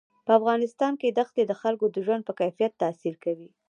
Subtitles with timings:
[0.25, 3.49] په افغانستان کې دښتې د خلکو د ژوند په کیفیت تاثیر کوي.